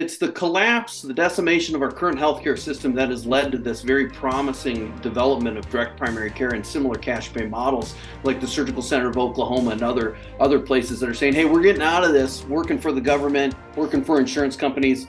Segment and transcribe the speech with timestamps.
[0.00, 3.82] It's the collapse, the decimation of our current healthcare system that has led to this
[3.82, 8.80] very promising development of direct primary care and similar cash pay models, like the Surgical
[8.80, 12.12] Center of Oklahoma and other other places that are saying, "Hey, we're getting out of
[12.12, 15.08] this, working for the government, working for insurance companies."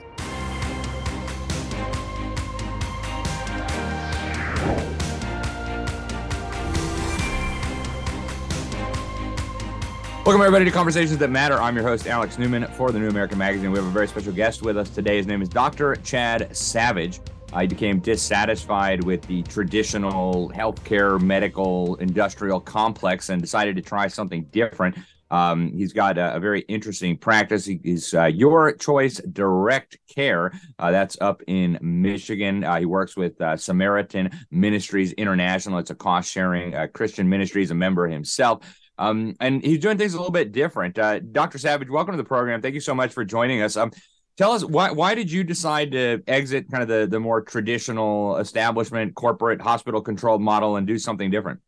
[10.30, 11.56] Welcome, everybody, to Conversations That Matter.
[11.56, 13.72] I'm your host, Alex Newman, for the New American Magazine.
[13.72, 15.16] We have a very special guest with us today.
[15.16, 15.96] His name is Dr.
[15.96, 17.18] Chad Savage.
[17.52, 24.44] I became dissatisfied with the traditional healthcare, medical, industrial complex and decided to try something
[24.52, 24.98] different.
[25.32, 27.64] Um, he's got a, a, very interesting practice.
[27.64, 30.52] He, he's uh, Your Choice Direct Care.
[30.78, 32.62] Uh, that's up in Michigan.
[32.62, 35.78] Uh, he works with uh, Samaritan Ministries International.
[35.78, 37.62] It's a cost sharing uh, Christian ministry.
[37.62, 38.64] He's a member himself.
[39.00, 40.98] Um, and he's doing things a little bit different.
[40.98, 41.56] Uh, Dr.
[41.56, 42.60] Savage, welcome to the program.
[42.60, 43.78] Thank you so much for joining us.
[43.78, 43.92] Um,
[44.36, 48.36] tell us why why did you decide to exit kind of the the more traditional
[48.36, 51.60] establishment corporate hospital controlled model and do something different?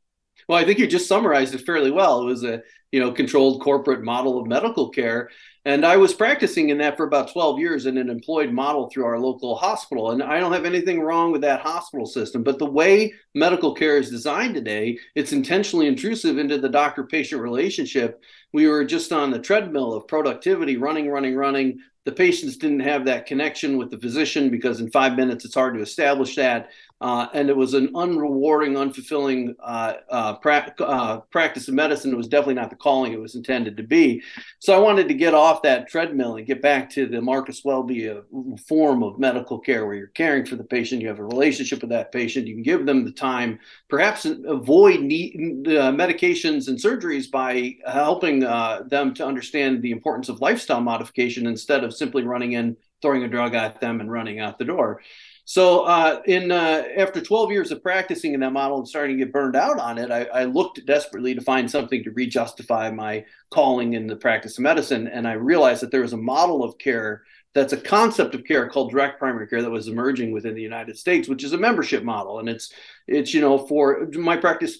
[0.47, 2.21] Well, I think you just summarized it fairly well.
[2.21, 2.61] It was a
[2.93, 5.31] you know controlled corporate model of medical care,
[5.65, 9.05] and I was practicing in that for about 12 years in an employed model through
[9.05, 10.11] our local hospital.
[10.11, 12.43] And I don't have anything wrong with that hospital system.
[12.43, 17.41] But the way medical care is designed today, it's intentionally intrusive into the doctor patient
[17.41, 18.21] relationship.
[18.53, 21.79] We were just on the treadmill of productivity, running, running, running.
[22.05, 25.75] The patients didn't have that connection with the physician because in five minutes it's hard
[25.75, 26.71] to establish that.
[27.01, 32.13] Uh, and it was an unrewarding, unfulfilling uh, uh, pra- uh, practice of medicine.
[32.13, 34.23] It was definitely not the calling it was intended to be.
[34.61, 38.09] So I wanted to get off that treadmill and get back to the Marcus Welby
[38.09, 38.21] uh,
[38.69, 41.91] form of medical care, where you're caring for the patient, you have a relationship with
[41.91, 47.75] that patient, you can give them the time, perhaps avoid need, medications and surgeries by
[47.85, 53.25] helping them to understand the importance of lifestyle modification instead of simply running in, throwing
[53.25, 55.01] a drug at them, and running out the door.
[55.45, 59.25] So, uh, in uh, after 12 years of practicing in that model and starting to
[59.25, 63.25] get burned out on it, I, I, looked desperately to find something to rejustify my
[63.51, 66.79] calling in the practice of medicine, and I realized that there was a model of
[66.79, 67.25] care
[67.55, 70.97] that's a concept of care called direct primary care that was emerging within the United
[70.97, 72.73] States, which is a membership model, and it's
[73.09, 74.79] it's you know for my practice,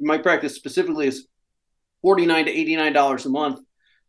[0.00, 1.26] my practice specifically is
[2.02, 3.60] 49 to 89 dollars a month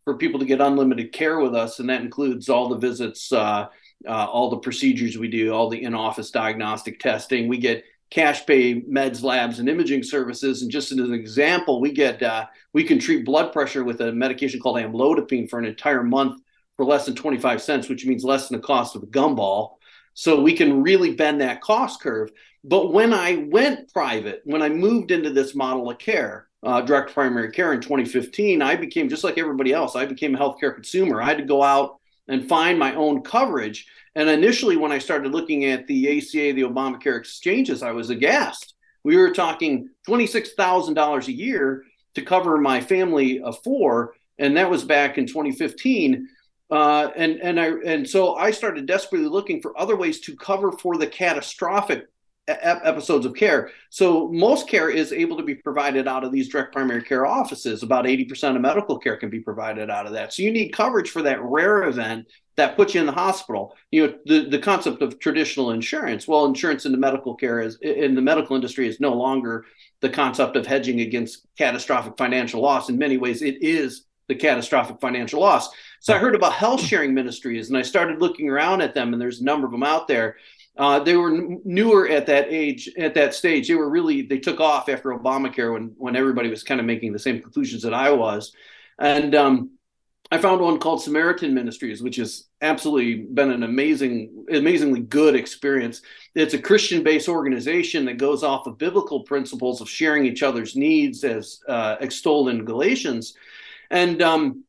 [0.10, 3.32] for people to get unlimited care with us, and that includes all the visits.
[3.32, 3.68] Uh,
[4.08, 7.50] uh, all the procedures we do, all the in office diagnostic testing.
[7.50, 10.62] We get cash pay meds, labs, and imaging services.
[10.62, 14.12] And just as an example, we get uh, we can treat blood pressure with a
[14.12, 16.42] medication called amlodipine for an entire month
[16.78, 19.76] for less than 25 cents, which means less than the cost of a gumball.
[20.14, 22.32] So we can really bend that cost curve.
[22.64, 27.14] But when I went private, when I moved into this model of care, uh, direct
[27.14, 29.96] primary care in 2015, I became just like everybody else.
[29.96, 31.22] I became a healthcare consumer.
[31.22, 33.88] I had to go out and find my own coverage.
[34.16, 38.76] And initially, when I started looking at the ACA, the Obamacare exchanges, I was aghast.
[39.04, 41.84] We were talking $26,000 a year
[42.16, 46.28] to cover my family of four, and that was back in 2015.
[46.72, 50.72] Uh, and and I and so I started desperately looking for other ways to cover
[50.72, 52.08] for the catastrophic
[52.50, 53.72] episodes of care.
[53.90, 57.84] So most care is able to be provided out of these direct primary care offices.
[57.84, 60.34] About 80% of medical care can be provided out of that.
[60.34, 63.76] So you need coverage for that rare event that puts you in the hospital.
[63.92, 66.28] You know, the, the concept of traditional insurance.
[66.28, 69.66] Well, insurance in the medical care is in the medical industry is no longer
[70.02, 72.90] the concept of hedging against catastrophic financial loss.
[72.90, 75.70] In many ways, it is the catastrophic financial loss.
[76.00, 79.22] So I heard about health sharing ministries and I started looking around at them, and
[79.22, 80.38] there's a number of them out there.
[80.78, 81.32] Uh, they were
[81.66, 83.68] newer at that age, at that stage.
[83.68, 87.12] They were really they took off after Obamacare when when everybody was kind of making
[87.12, 88.54] the same conclusions that I was,
[88.98, 89.72] and um,
[90.32, 96.02] I found one called Samaritan Ministries, which has absolutely been an amazing, amazingly good experience.
[96.36, 101.24] It's a Christian-based organization that goes off of biblical principles of sharing each other's needs,
[101.24, 103.34] as uh, extolled in Galatians,
[103.90, 104.64] and um,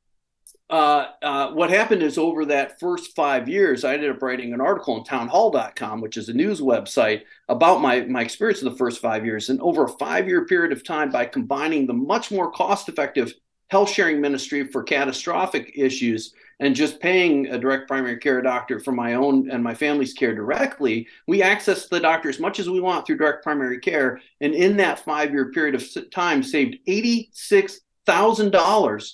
[0.70, 4.60] uh, uh, what happened is over that first five years, I ended up writing an
[4.60, 9.02] article on townhall.com, which is a news website, about my, my experience in the first
[9.02, 9.50] five years.
[9.50, 13.34] And over a five year period of time, by combining the much more cost effective
[13.68, 18.92] health sharing ministry for catastrophic issues and just paying a direct primary care doctor for
[18.92, 22.80] my own and my family's care directly, we access the doctor as much as we
[22.80, 24.20] want through direct primary care.
[24.40, 29.12] And in that five year period of time, saved $86,000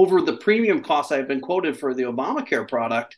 [0.00, 3.10] over the premium costs I had been quoted for the Obamacare product.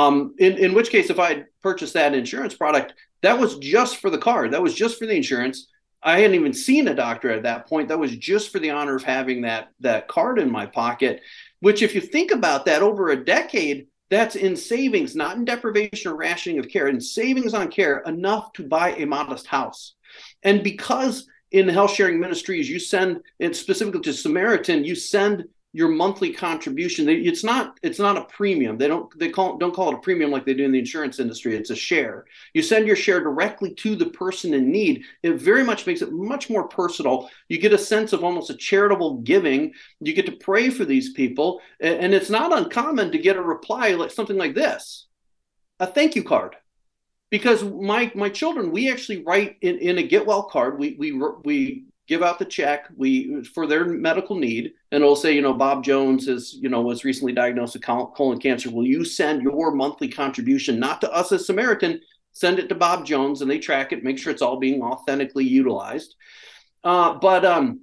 [0.00, 2.88] Um, in, in which case, if I had purchased that insurance product,
[3.24, 4.50] that was just for the card.
[4.50, 5.58] That was just for the insurance.
[6.02, 7.88] I hadn't even seen a doctor at that point.
[7.88, 11.14] That was just for the honor of having that that card in my pocket.
[11.60, 13.78] Which, if you think about that, over a decade,
[14.10, 18.52] That's in savings, not in deprivation or rationing of care, in savings on care, enough
[18.54, 19.94] to buy a modest house.
[20.42, 25.44] And because in health sharing ministries, you send, and specifically to Samaritan, you send
[25.74, 28.78] your monthly contribution it's not it's not a premium.
[28.78, 31.18] They don't they call don't call it a premium like they do in the insurance
[31.18, 31.56] industry.
[31.56, 32.26] It's a share.
[32.54, 35.02] You send your share directly to the person in need.
[35.24, 37.28] It very much makes it much more personal.
[37.48, 39.72] You get a sense of almost a charitable giving.
[39.98, 41.60] You get to pray for these people.
[41.80, 45.08] And it's not uncommon to get a reply like something like this
[45.80, 46.54] a thank you card.
[47.30, 50.78] Because my my children we actually write in, in a get well card.
[50.78, 55.32] We we we give out the check we for their medical need and it'll say
[55.32, 58.70] you know bob jones is you know was recently diagnosed with colon cancer.
[58.70, 62.00] Will you send your monthly contribution not to us as samaritan
[62.32, 65.44] send it to bob jones and they track it make sure it's all being authentically
[65.44, 66.14] utilized.
[66.82, 67.80] Uh, but um,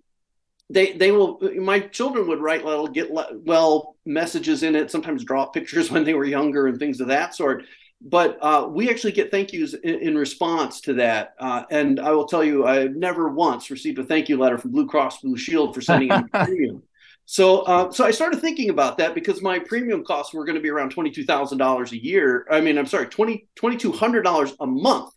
[0.70, 5.46] they they will my children would write little get well messages in it sometimes draw
[5.46, 7.64] pictures when they were younger and things of that sort
[8.02, 11.36] but uh, we actually get thank yous in, in response to that.
[11.40, 14.72] Uh, and I will tell you, I've never once received a thank you letter from
[14.72, 16.84] Blue Cross Blue Shield for sending in premium.
[17.26, 20.62] So, uh, so I started thinking about that because my premium costs were going to
[20.62, 22.46] be around twenty two thousand dollars a year.
[22.50, 25.14] I mean, I'm sorry, twenty twenty two hundred dollars a month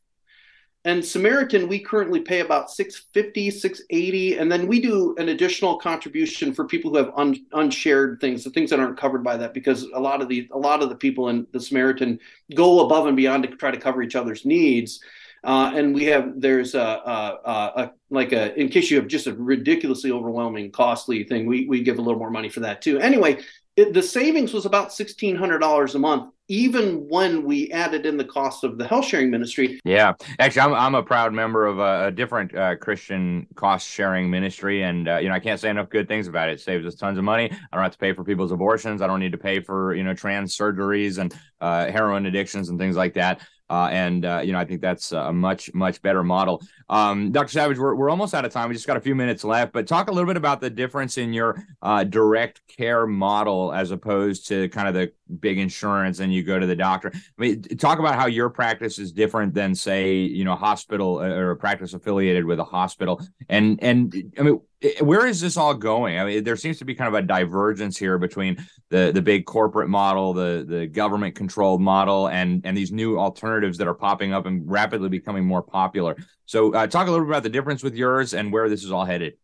[0.87, 6.53] and Samaritan, we currently pay about 650, 680, and then we do an additional contribution
[6.53, 9.85] for people who have un, unshared things, the things that aren't covered by that, because
[9.95, 12.19] a lot of the a lot of the people in the Samaritan
[12.55, 15.01] go above and beyond to try to cover each other's needs.
[15.43, 19.27] Uh, and we have there's a, a, a, like a in case you have just
[19.27, 22.99] a ridiculously overwhelming costly thing, we we give a little more money for that too.
[22.99, 23.43] Anyway,
[23.77, 28.17] it, the savings was about sixteen hundred dollars a month, even when we added in
[28.17, 29.81] the cost of the health sharing ministry.
[29.85, 34.31] Yeah, actually, I'm I'm a proud member of a, a different uh, Christian cost sharing
[34.31, 36.53] ministry, and uh, you know I can't say enough good things about it.
[36.53, 37.51] It saves us tons of money.
[37.51, 39.01] I don't have to pay for people's abortions.
[39.01, 42.79] I don't need to pay for you know trans surgeries and uh, heroin addictions and
[42.79, 43.41] things like that.
[43.71, 46.63] Uh, and uh, you know, I think that's a much much better model.
[46.91, 47.49] Um, Dr.
[47.49, 48.69] Savage, we're we're almost out of time.
[48.69, 51.17] We just got a few minutes left, but talk a little bit about the difference
[51.17, 56.33] in your uh, direct care model as opposed to kind of the big insurance and
[56.33, 57.11] you go to the doctor.
[57.15, 61.29] I mean, talk about how your practice is different than, say, you know, hospital uh,
[61.29, 63.21] or a practice affiliated with a hospital.
[63.49, 64.61] And and I mean,
[65.01, 66.19] where is this all going?
[66.19, 69.47] I mean, there seems to be kind of a divergence here between the the big
[69.47, 74.33] corporate model, the the government controlled model, and and these new alternatives that are popping
[74.33, 76.17] up and rapidly becoming more popular.
[76.47, 78.93] So, uh, talk a little bit about the difference with yours and where this is
[78.93, 79.35] all headed.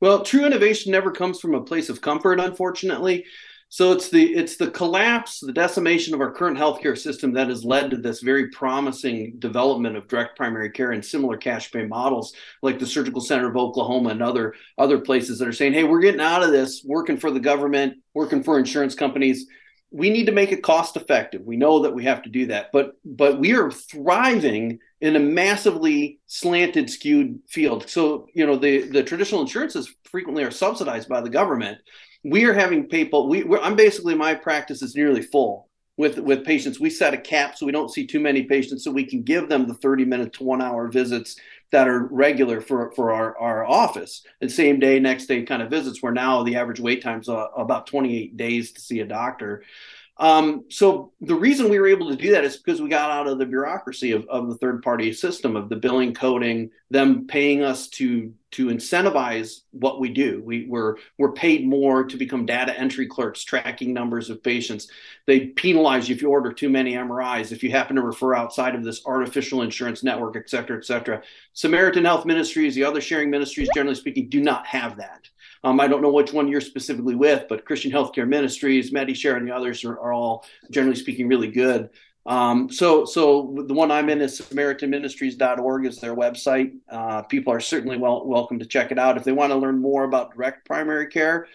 [0.00, 3.24] Well, true innovation never comes from a place of comfort, unfortunately.
[3.74, 7.64] So it's the it's the collapse, the decimation of our current healthcare system that has
[7.64, 12.32] led to this very promising development of direct primary care and similar cash pay models,
[12.62, 15.98] like the Surgical Center of Oklahoma and other other places that are saying, "Hey, we're
[15.98, 19.48] getting out of this, working for the government, working for insurance companies.
[19.90, 21.42] We need to make it cost effective.
[21.42, 25.18] We know that we have to do that, but but we are thriving in a
[25.18, 27.88] massively slanted, skewed field.
[27.88, 31.78] So you know the the traditional insurances frequently are subsidized by the government."
[32.24, 33.28] We are having people.
[33.28, 36.80] We, I'm basically my practice is nearly full with with patients.
[36.80, 39.48] We set a cap so we don't see too many patients, so we can give
[39.48, 41.36] them the 30 minute to one hour visits
[41.70, 44.24] that are regular for for our our office.
[44.40, 46.02] And same day, next day kind of visits.
[46.02, 49.62] Where now the average wait time's uh, about 28 days to see a doctor.
[50.16, 53.26] Um, so the reason we were able to do that is because we got out
[53.26, 57.64] of the bureaucracy of, of the third party system of the billing coding, them paying
[57.64, 60.42] us to to incentivize what we do.
[60.44, 64.88] We, we're we're paid more to become data entry clerks, tracking numbers of patients.
[65.26, 68.74] They penalize you if you order too many MRIs, if you happen to refer outside
[68.74, 71.22] of this artificial insurance network, et cetera, et cetera.
[71.52, 75.28] Samaritan Health Ministries, the other sharing ministries, generally speaking, do not have that.
[75.64, 79.48] Um, I don't know which one you're specifically with, but Christian Healthcare Ministries, MediShare, and
[79.48, 81.88] the others are, are all, generally speaking, really good.
[82.26, 86.72] Um, so, so the one I'm in is SamaritanMinistries.org is their website.
[86.88, 89.78] Uh, people are certainly well welcome to check it out if they want to learn
[89.78, 91.46] more about direct primary care.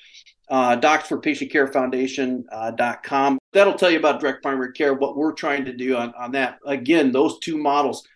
[0.47, 3.35] Uh, Docs for Patient Care Foundation.com.
[3.35, 6.31] Uh, That'll tell you about direct primary care, what we're trying to do on, on
[6.33, 6.59] that.
[6.65, 8.07] Again, those two models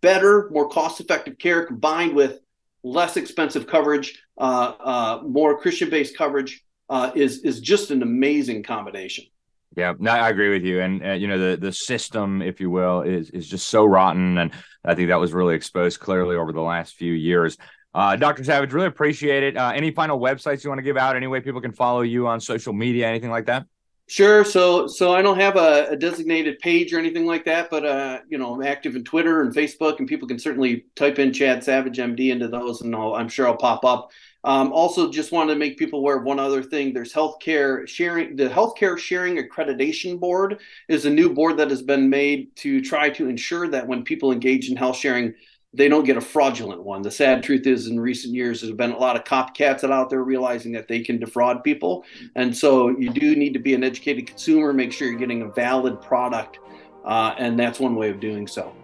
[0.00, 2.40] better, more cost effective care combined with
[2.82, 8.62] less expensive coverage, uh, uh, more Christian based coverage uh, is is just an amazing
[8.62, 9.24] combination.
[9.78, 10.80] Yeah, no, I agree with you.
[10.80, 14.36] And uh, you know, the the system, if you will, is is just so rotten,
[14.36, 14.50] and
[14.84, 17.56] I think that was really exposed clearly over the last few years.
[17.94, 18.42] Uh, Dr.
[18.42, 19.56] Savage, really appreciate it.
[19.56, 21.14] Uh, any final websites you want to give out?
[21.14, 23.66] Any way people can follow you on social media, anything like that?
[24.10, 24.42] Sure.
[24.42, 28.20] So, so I don't have a, a, designated page or anything like that, but uh,
[28.30, 31.62] you know, I'm active in Twitter and Facebook, and people can certainly type in Chad
[31.62, 34.10] Savage MD into those, and I'll, I'm sure I'll pop up.
[34.44, 36.94] Um, also, just wanted to make people aware of one other thing.
[36.94, 38.34] There's healthcare sharing.
[38.34, 43.10] The healthcare sharing accreditation board is a new board that has been made to try
[43.10, 45.34] to ensure that when people engage in health sharing,
[45.74, 47.02] they don't get a fraudulent one.
[47.02, 50.24] The sad truth is, in recent years, there's been a lot of copycats out there
[50.24, 52.04] realizing that they can defraud people.
[52.36, 55.48] And so you do need to be an educated consumer, make sure you're getting a
[55.48, 56.58] valid product.
[57.04, 58.74] Uh, and that's one way of doing so.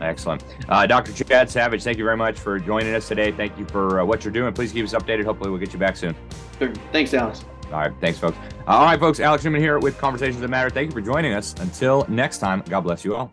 [0.00, 0.44] Excellent.
[0.68, 1.12] Uh, Dr.
[1.12, 3.32] Chad Savage, thank you very much for joining us today.
[3.32, 4.52] Thank you for uh, what you're doing.
[4.52, 5.24] Please keep us updated.
[5.24, 6.14] Hopefully, we'll get you back soon.
[6.58, 6.72] Sure.
[6.92, 7.44] Thanks, Alex.
[7.66, 7.92] All right.
[8.00, 8.36] Thanks, folks.
[8.66, 9.20] all right, folks.
[9.20, 10.70] Alex Newman here with Conversations That Matter.
[10.70, 11.54] Thank you for joining us.
[11.60, 13.30] Until next time, God bless you all.